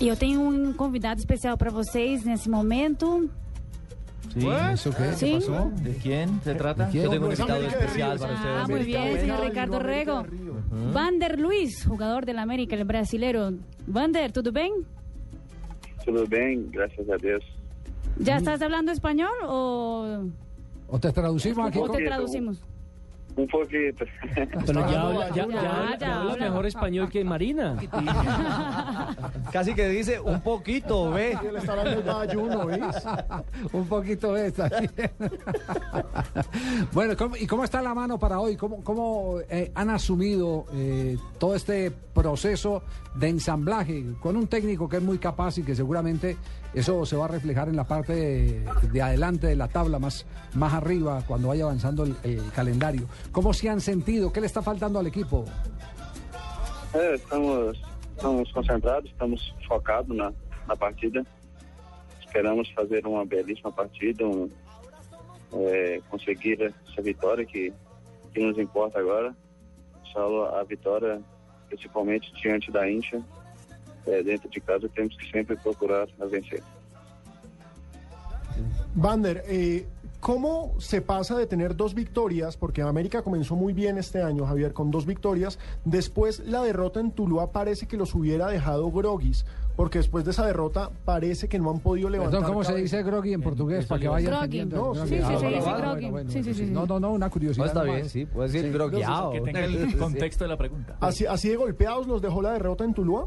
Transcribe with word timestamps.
E 0.00 0.08
eu 0.08 0.16
tenho 0.16 0.40
um 0.40 0.72
convidado 0.72 1.20
especial 1.20 1.56
para 1.56 1.70
vocês 1.70 2.24
nesse 2.24 2.48
momento. 2.48 3.30
Sí. 4.32 4.46
¿Eso 4.72 4.90
qué? 4.90 5.12
Sí. 5.12 5.26
¿Qué 5.26 5.34
pasó? 5.34 5.70
¿De 5.82 5.94
quién 5.94 6.40
se 6.42 6.54
trata? 6.54 6.88
quién? 6.90 7.04
Yo 7.04 7.10
tengo 7.10 7.26
un 7.26 7.32
invitado 7.32 7.64
especial 7.66 8.18
para 8.18 8.34
ustedes. 8.34 8.56
Ah, 8.58 8.66
muy 8.68 8.82
bien, 8.82 9.20
señor 9.20 9.40
Ricardo 9.44 9.78
Rego. 9.78 10.24
Vander 10.92 11.38
Luiz, 11.38 11.84
jugador 11.86 12.26
del 12.26 12.38
América, 12.38 12.74
el 12.74 12.84
brasileiro. 12.84 13.52
Vander, 13.86 14.32
¿tudo 14.32 14.50
bem? 14.50 14.72
Tudo 16.04 16.26
bem, 16.26 16.68
graças 16.70 17.08
a 17.08 17.16
Deus. 17.16 17.44
¿Ya 18.18 18.36
estás 18.36 18.60
hablando 18.62 18.92
español 18.92 19.32
o, 19.44 20.24
¿O 20.88 20.98
te 20.98 21.12
traducimos 21.12 21.68
aquí? 21.68 21.78
o 21.78 21.88
te 21.88 22.04
traducimos? 22.04 22.60
Um 23.36 23.46
pouquito. 23.48 24.04
Pero 24.66 24.80
ya 24.88 25.02
habla, 25.02 25.28
ya, 25.30 25.46
Ya, 25.46 25.96
ya 25.98 26.20
habla- 26.20 26.36
mejor 26.36 26.66
español 26.66 27.08
que 27.08 27.24
Marina. 27.24 27.76
Casi 29.52 29.74
que 29.74 29.88
dice 29.88 30.20
un 30.20 30.40
poquito, 30.40 31.10
ve. 31.10 31.32
Está 31.56 32.20
ayuno, 32.20 32.66
¿ves? 32.66 32.80
Un 33.72 33.86
poquito 33.88 34.34
de 34.34 34.46
esta. 34.46 34.70
bueno, 36.92 37.16
¿cómo- 37.16 37.36
¿y 37.36 37.46
cómo 37.46 37.64
está 37.64 37.82
la 37.82 37.94
mano 37.94 38.18
para 38.18 38.40
hoy? 38.40 38.56
¿Cómo, 38.56 38.82
cómo 38.84 39.38
eh, 39.48 39.72
han 39.74 39.90
asumido 39.90 40.66
eh, 40.72 41.16
todo 41.38 41.54
este 41.54 41.90
proceso 41.90 42.82
de 43.14 43.28
ensamblaje 43.28 44.04
con 44.20 44.36
un 44.36 44.46
técnico 44.46 44.88
que 44.88 44.98
es 44.98 45.02
muy 45.02 45.18
capaz 45.18 45.58
y 45.58 45.62
que 45.62 45.74
seguramente 45.74 46.36
eso 46.74 47.06
se 47.06 47.16
va 47.16 47.26
a 47.26 47.28
reflejar 47.28 47.68
en 47.68 47.76
la 47.76 47.84
parte 47.84 48.14
de, 48.14 48.64
de 48.92 49.02
adelante 49.02 49.46
de 49.46 49.56
la 49.56 49.68
tabla, 49.68 49.98
más, 49.98 50.26
más 50.54 50.74
arriba, 50.74 51.22
cuando 51.26 51.48
vaya 51.48 51.64
avanzando 51.64 52.04
el, 52.04 52.16
el 52.24 52.50
calendario? 52.52 53.06
¿Cómo 53.32 53.52
se 53.52 53.68
han 53.68 53.80
sentido? 53.80 54.32
¿Qué 54.32 54.40
le 54.40 54.46
está 54.46 54.62
faltando 54.62 54.98
al 54.98 55.06
equipo? 55.06 55.44
É, 56.94 57.14
estamos, 57.14 57.76
estamos 58.16 58.52
concentrados, 58.52 59.10
estamos 59.10 59.54
focados 59.66 60.16
na, 60.16 60.32
na 60.68 60.76
partida. 60.76 61.26
Esperamos 62.20 62.70
fazer 62.72 63.04
uma 63.04 63.24
belíssima 63.26 63.72
partida, 63.72 64.24
um, 64.24 64.48
é, 65.52 66.00
conseguir 66.08 66.62
essa 66.62 67.02
vitória 67.02 67.44
que, 67.44 67.72
que 68.32 68.40
nos 68.40 68.56
importa 68.58 69.00
agora. 69.00 69.34
Só 70.12 70.46
a 70.56 70.62
vitória, 70.62 71.20
principalmente 71.68 72.32
diante 72.40 72.70
da 72.70 72.88
Índia, 72.88 73.20
é, 74.06 74.22
dentro 74.22 74.48
de 74.50 74.60
casa, 74.60 74.86
temos 74.94 75.16
que 75.16 75.26
sempre 75.30 75.56
procurar 75.56 76.08
a 76.20 76.24
vencer. 76.26 76.62
Vander, 78.94 79.42
eh, 79.48 79.86
¿cómo 80.20 80.74
se 80.78 81.00
pasa 81.00 81.36
de 81.36 81.46
tener 81.46 81.74
dos 81.74 81.94
victorias? 81.94 82.56
Porque 82.56 82.82
América 82.82 83.22
comenzó 83.22 83.56
muy 83.56 83.72
bien 83.72 83.98
este 83.98 84.22
año, 84.22 84.46
Javier, 84.46 84.72
con 84.72 84.90
dos 84.90 85.04
victorias. 85.06 85.58
Después 85.84 86.40
la 86.40 86.62
derrota 86.62 87.00
en 87.00 87.10
Tuluá 87.10 87.50
parece 87.50 87.86
que 87.86 87.96
los 87.96 88.14
hubiera 88.14 88.46
dejado 88.46 88.90
groguis, 88.92 89.44
porque 89.74 89.98
después 89.98 90.24
de 90.24 90.30
esa 90.30 90.46
derrota 90.46 90.90
parece 91.04 91.48
que 91.48 91.58
no 91.58 91.70
han 91.70 91.80
podido 91.80 92.08
levantar. 92.08 92.38
Perdón, 92.38 92.52
¿cómo 92.52 92.62
se 92.62 92.68
cabeza. 92.74 92.82
dice 92.96 93.02
groggy 93.02 93.32
en 93.32 93.42
portugués? 93.42 93.86
Para 93.86 94.00
que 94.00 94.08
vayan 94.08 94.34
entendiendo. 94.34 94.94
No, 94.94 95.06
sí, 95.06 95.16
sí, 95.16 95.20
Ah, 95.24 95.26
se 95.26 95.34
bueno, 95.34 95.94
dice 95.96 96.10
bueno, 96.10 96.30
Sí, 96.30 96.42
sí, 96.44 96.54
sí, 96.54 96.66
sí. 96.66 96.70
No, 96.70 96.86
no, 96.86 97.00
no, 97.00 97.12
una 97.12 97.26
No 97.26 97.32
curiosidad. 97.32 97.66
está 97.66 97.80
nomás. 97.80 97.96
bien, 97.96 98.08
sí, 98.08 98.26
puede 98.26 98.48
decir 98.48 98.62
Sí. 98.66 98.70
grogueado. 98.70 99.32
Que 99.32 99.40
tenga 99.40 99.64
el 99.64 99.96
contexto 99.98 100.44
de 100.44 100.48
la 100.48 100.56
pregunta. 100.56 100.96
Así, 101.00 101.26
así 101.26 101.48
de 101.48 101.56
golpeados 101.56 102.06
los 102.06 102.22
dejó 102.22 102.40
la 102.40 102.52
derrota 102.52 102.84
en 102.84 102.94
Tuluá. 102.94 103.24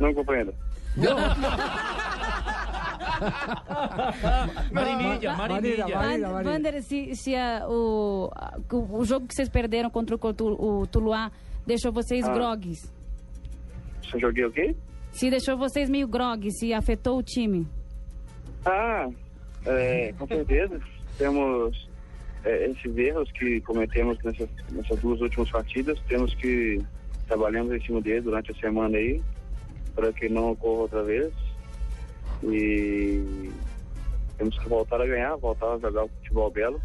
Não 0.00 0.14
compreendo. 0.14 0.54
Marinilla. 4.72 5.36
Marina, 5.36 5.86
Van- 5.86 5.98
Marina. 5.98 6.42
Vander, 6.42 6.82
se, 6.82 7.14
se 7.14 7.34
a- 7.34 7.66
o, 7.68 8.30
o 8.90 9.04
jogo 9.04 9.26
que 9.26 9.34
vocês 9.34 9.48
perderam 9.48 9.90
contra 9.90 10.14
o, 10.14 10.18
Cotu- 10.18 10.56
o 10.60 10.86
Tuluá 10.86 11.30
deixou 11.66 11.92
vocês 11.92 12.24
Ah. 12.26 12.32
grogues? 12.32 12.78
Se 14.08 14.14
eu 14.14 14.20
joguei 14.20 14.44
o 14.44 14.50
quê? 14.52 14.74
Se 15.10 15.30
deixou 15.30 15.56
vocês 15.56 15.88
meio 15.90 16.06
grogues, 16.06 16.58
se 16.58 16.72
afetou 16.72 17.18
o 17.18 17.22
time? 17.22 17.66
Ah, 18.64 19.08
é, 19.66 20.12
com 20.18 20.26
certeza. 20.26 20.80
Temos 21.18 21.88
é, 22.44 22.70
esses 22.70 22.96
erros 22.96 23.30
que 23.32 23.60
cometemos 23.62 24.16
nessas, 24.22 24.48
nessas 24.70 25.00
duas 25.00 25.20
últimas 25.20 25.50
partidas. 25.50 25.98
Temos 26.08 26.32
que 26.34 26.80
trabalhamos 27.26 27.72
em 27.74 27.80
cima 27.84 28.00
deles 28.00 28.24
durante 28.24 28.52
a 28.52 28.54
semana 28.54 28.96
aí, 28.96 29.20
para 29.98 30.12
que 30.12 30.28
não 30.28 30.52
ocorra 30.52 30.82
outra 30.82 31.02
vez. 31.02 31.32
E 32.44 33.50
temos 34.36 34.56
que 34.56 34.68
voltar 34.68 35.00
a 35.00 35.06
ganhar, 35.06 35.36
voltar 35.36 35.74
a 35.74 35.78
jogar 35.78 36.04
o 36.04 36.08
futebol 36.08 36.50
belo 36.52 36.80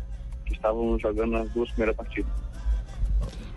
que 0.48 0.54
estávamos 0.54 1.00
jogando 1.00 1.34
nas 1.34 1.54
duas 1.54 1.70
primeiras 1.70 1.96
partidas. 1.96 2.32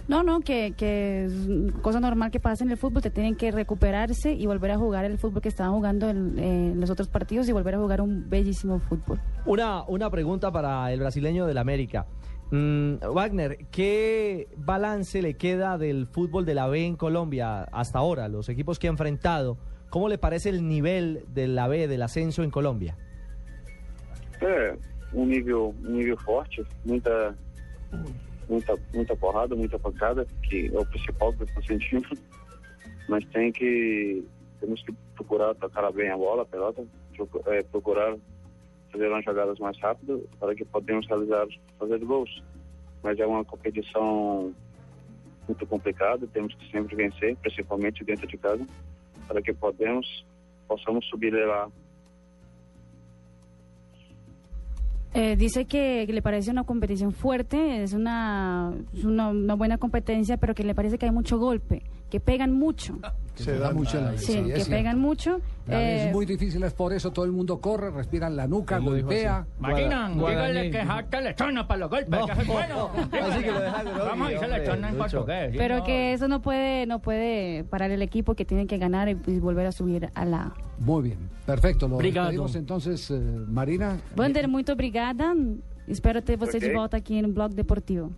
No, 0.07 0.23
no, 0.23 0.41
que, 0.41 0.75
que 0.77 1.25
es 1.25 1.33
cosa 1.81 2.01
normal 2.01 2.31
que 2.31 2.39
pasa 2.39 2.65
en 2.65 2.71
el 2.71 2.77
fútbol, 2.77 3.03
te 3.03 3.11
tienen 3.11 3.35
que 3.35 3.51
recuperarse 3.51 4.31
y 4.33 4.45
volver 4.47 4.73
a 4.73 4.77
jugar 4.77 5.07
el 5.07 5.19
fútbol 5.19 5.41
que 5.41 5.49
estaban 5.49 5.73
jugando 5.73 6.11
en, 6.11 6.39
en 6.39 6.79
los 6.79 6.91
otros 6.91 7.09
partidos 7.09 7.49
y 7.49 7.53
volver 7.53 7.75
a 7.75 7.79
jugar 7.79 8.03
un 8.03 8.29
bellísimo 8.29 8.79
fútbol. 8.79 9.19
Una, 9.47 9.85
una 9.89 10.11
pregunta 10.11 10.53
para 10.53 10.93
el 10.93 11.01
brasileño 11.01 11.47
del 11.47 11.59
América. 11.59 12.07
Mm, 12.51 12.99
Wagner, 13.13 13.59
¿qué 13.73 14.47
balance 14.57 15.21
le 15.21 15.35
queda 15.35 15.79
del 15.79 16.07
fútbol 16.07 16.45
de 16.45 16.55
la 16.55 16.69
B 16.69 16.85
en 16.85 16.97
Colombia 16.97 17.65
hasta 17.73 17.99
ahora? 17.99 18.29
Los 18.29 18.49
equipos 18.49 18.79
que 18.79 18.87
ha 18.87 18.91
enfrentado, 18.91 19.59
¿cómo 19.91 20.09
le 20.09 20.17
parece 20.17 20.51
el 20.51 20.69
nivel 20.69 21.25
de 21.29 21.49
la 21.49 21.67
B, 21.67 21.89
del 21.89 22.03
ascenso 22.03 22.45
en 22.45 22.51
Colombia? 22.51 22.97
É, 24.41 24.77
um 25.13 25.27
nível, 25.27 25.75
um 25.85 25.93
nível 25.93 26.17
forte, 26.19 26.63
muita, 26.85 27.35
muita, 28.49 28.75
muita 28.95 29.17
porrada, 29.17 29.57
muita 29.57 29.79
pancada, 29.79 30.27
que 30.43 30.71
é 30.73 30.79
o 30.79 30.87
principal 30.87 31.33
que 31.33 31.43
eu 31.43 31.47
estou 31.47 31.63
sentindo. 31.65 32.09
Mas 33.09 33.25
tem 33.27 33.51
que, 33.51 34.25
temos 34.61 34.83
que 34.83 34.93
procurar 35.15 35.55
tocar 35.57 35.91
bem 35.93 36.11
a 36.11 36.17
bola, 36.17 36.43
a 36.43 36.47
pelota, 36.47 36.85
é, 37.47 37.63
procurar 37.65 38.17
fazer 38.91 39.09
umas 39.09 39.25
jogadas 39.25 39.59
mais 39.59 39.79
rápidas 39.79 40.21
para 40.39 40.55
que 40.55 40.65
podemos 40.65 41.07
realizar, 41.07 41.47
fazer 41.79 41.99
gols. 42.05 42.43
Mas 43.03 43.19
é 43.19 43.27
uma 43.27 43.45
competição 43.45 44.53
muito 45.47 45.67
complicada, 45.67 46.27
temos 46.29 46.55
que 46.55 46.71
sempre 46.71 46.97
vencer, 46.97 47.37
principalmente 47.37 48.05
dentro 48.05 48.27
de 48.27 48.37
casa, 48.37 48.67
para 49.29 49.41
que 49.41 49.53
podemos, 49.53 50.25
possamos 50.67 51.07
subir 51.07 51.33
lá 51.33 51.69
Eh, 55.19 55.35
dice 55.35 55.65
que, 55.65 56.05
que 56.07 56.13
le 56.13 56.21
parece 56.21 56.51
una 56.51 56.65
competición 56.65 57.11
fuerte, 57.11 57.83
es 57.83 57.95
una, 57.95 58.75
es 58.93 59.03
una, 59.03 59.31
una 59.31 59.55
buena 59.55 59.79
competencia, 59.79 60.37
pero 60.37 60.55
que 60.55 60.63
le 60.63 60.75
parece 60.75 60.99
que 60.99 61.07
hay 61.07 61.11
mucho 61.11 61.39
golpe, 61.39 61.83
que 62.11 62.21
pegan 62.21 62.53
mucho. 62.53 62.99
Se 63.45 63.59
da 63.59 63.71
mucho 63.73 64.01
la 64.01 64.17
Sí, 64.17 64.33
sí, 64.33 64.53
que 64.53 64.65
pegan 64.69 64.99
mucho. 64.99 65.41
Eh, 65.69 66.07
es 66.07 66.13
muy 66.13 66.25
difícil, 66.27 66.63
es 66.63 66.73
por 66.73 66.93
eso 66.93 67.11
todo 67.13 67.25
el 67.25 67.33
mundo 67.33 67.61
corre, 67.61 67.91
respira 67.91 68.29
en 68.29 68.37
la 68.37 68.47
nuca, 68.47 68.79
golpea. 68.79 69.47
Marina, 69.59 70.09
dígale 70.15 70.71
que 70.71 70.79
jacta 70.85 71.21
lechona 71.21 71.67
para 71.67 71.81
los 71.81 71.91
golpes. 71.91 72.21
que 72.35 72.41
es 72.43 72.47
bueno. 72.47 72.91
Así 73.23 73.43
que 73.43 73.53
lo 73.53 73.61
deja 73.61 73.83
groggy, 73.83 73.99
Vamos 73.99 74.27
a 74.27 74.31
decir 74.31 74.45
hombre, 74.45 74.59
lechona 74.61 74.89
en 74.91 74.97
portugués. 74.97 75.55
pero 75.57 75.79
No. 75.79 75.85
que 75.85 76.13
eso 76.13 76.29
no 76.29 76.41
puede, 76.43 76.87
no 76.87 77.01
puede 77.01 77.65
parar 77.65 77.91
el 77.91 78.03
equipo, 78.03 78.35
que 78.35 78.45
tienen 78.45 78.67
que 78.67 78.79
ganar 78.79 79.09
y, 79.09 79.17
y 79.27 79.39
volver 79.41 79.67
a 79.67 79.73
subir 79.73 80.09
a 80.15 80.25
la... 80.25 80.55
Muy 80.79 81.03
bien, 81.03 81.19
perfecto. 81.45 81.89
Lo 81.89 81.99
despedimos 81.99 82.55
entonces, 82.55 83.11
eh, 83.11 83.19
Marina. 83.49 83.99
Wander, 84.17 84.47
muito 84.49 84.73
obrigada. 84.73 85.35
Espero 85.89 86.21
ter 86.23 86.37
você 86.37 86.59
de 86.59 86.67
Ok. 86.71 86.75
volta 86.75 86.97
aqui 86.97 87.23
no 87.23 87.29
Blog 87.29 87.55
Deportivo. 87.55 88.11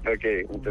Ok, 0.00 0.48
bonita 0.50 0.70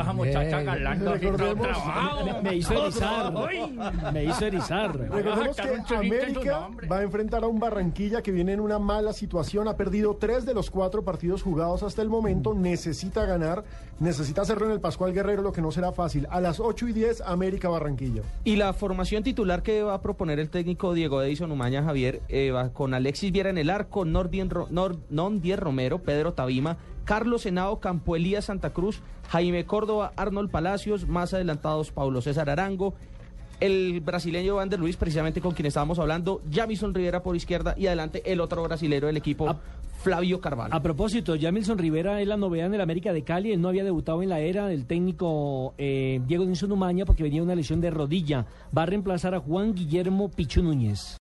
esa 0.00 0.12
muchacha 0.12 0.40
Bien. 0.58 0.64
galando 0.66 1.10
así 1.12 1.20
todo 1.26 1.36
Recordemos- 1.36 1.66
trabajo. 1.68 2.24
Me, 2.24 2.42
me 2.50 2.56
hizo 2.56 2.74
erizar. 2.74 3.34
Uy. 3.34 3.78
Me 4.12 4.24
hizo 4.24 4.46
erizar. 4.46 4.96
Recordemos 4.98 5.56
que 5.56 5.62
está 5.62 5.72
un 5.72 5.84
chorrito 5.84 6.14
en 6.14 6.20
su 6.20 6.40
América 6.40 6.60
nombre. 6.60 6.88
va 6.88 6.98
a 6.98 7.02
enfrentar 7.02 7.44
a 7.44 7.46
un 7.46 7.60
Barranquilla 7.60 8.20
que 8.20 8.32
viene 8.32 8.52
en 8.54 8.60
una 8.60 8.78
mala 8.80 9.12
situación. 9.12 9.68
Ha 9.68 9.76
perdido 9.76 10.16
tres 10.16 10.44
de 10.44 10.52
los 10.54 10.68
cuatro 10.70 11.04
partidos 11.04 11.42
jugados 11.42 11.84
hasta 11.84 12.02
el 12.02 12.08
momento. 12.08 12.54
Necesita 12.54 13.24
ganar. 13.24 13.62
Necesita 14.00 14.42
hacerlo 14.42 14.66
en 14.66 14.72
el 14.72 14.80
Pascual 14.80 15.12
Guerrero, 15.12 15.42
lo 15.42 15.52
que 15.52 15.62
no 15.62 15.70
será 15.70 15.92
fácil. 15.92 16.26
A 16.30 16.40
las 16.40 16.58
8 16.60 16.88
y 16.88 16.92
10, 16.92 17.20
América 17.20 17.68
Barranquilla. 17.68 18.22
Y 18.44 18.56
la 18.56 18.72
formación 18.72 19.22
titular 19.22 19.62
que 19.62 19.82
va 19.84 19.94
a 19.94 20.02
proponer 20.02 20.38
el 20.40 20.50
técnico 20.50 20.92
Diego 20.92 21.22
Edison 21.22 21.50
Umaña 21.52 21.82
Javier 21.84 22.20
eh, 22.28 22.50
va 22.50 22.70
con 22.70 22.94
Alexis 22.94 23.30
Viera 23.32 23.50
en 23.50 23.58
el 23.58 23.70
arco, 23.70 24.04
Nordier, 24.04 24.48
Ro- 24.48 24.68
Nor- 24.70 24.98
Nondier 25.10 25.58
Romero, 25.60 25.98
Pedro 25.98 26.32
Tabima, 26.32 26.76
Carlos 27.08 27.46
Henao, 27.46 27.80
Campo 27.80 28.16
Elías 28.16 28.44
Santa 28.44 28.68
Cruz, 28.74 29.00
Jaime 29.30 29.64
Córdoba, 29.64 30.12
Arnold 30.14 30.50
Palacios, 30.50 31.08
más 31.08 31.32
adelantados 31.32 31.90
Paulo 31.90 32.20
César 32.20 32.50
Arango, 32.50 32.92
el 33.60 34.00
brasileño 34.00 34.56
Vander 34.56 34.78
Luis, 34.78 34.98
precisamente 34.98 35.40
con 35.40 35.54
quien 35.54 35.64
estábamos 35.64 35.98
hablando, 35.98 36.42
Jamison 36.52 36.92
Rivera 36.92 37.22
por 37.22 37.34
izquierda 37.34 37.74
y 37.78 37.86
adelante 37.86 38.30
el 38.30 38.42
otro 38.42 38.62
brasilero 38.62 39.06
del 39.06 39.16
equipo, 39.16 39.56
Flavio 40.02 40.42
Carvalho. 40.42 40.74
A 40.74 40.82
propósito, 40.82 41.34
Jamilson 41.40 41.78
Rivera 41.78 42.20
es 42.20 42.28
la 42.28 42.36
novedad 42.36 42.66
en 42.66 42.74
el 42.74 42.82
América 42.82 43.14
de 43.14 43.24
Cali. 43.24 43.52
Él 43.52 43.62
no 43.62 43.68
había 43.68 43.84
debutado 43.84 44.22
en 44.22 44.28
la 44.28 44.40
era 44.40 44.66
del 44.66 44.84
técnico 44.84 45.72
eh, 45.78 46.20
Diego 46.26 46.44
Nilsson 46.44 46.72
Umaña 46.72 47.06
porque 47.06 47.22
venía 47.22 47.42
una 47.42 47.54
lesión 47.54 47.80
de 47.80 47.88
rodilla. 47.88 48.44
Va 48.76 48.82
a 48.82 48.86
reemplazar 48.86 49.34
a 49.34 49.40
Juan 49.40 49.74
Guillermo 49.74 50.28
Pichu 50.28 50.62
Núñez. 50.62 51.16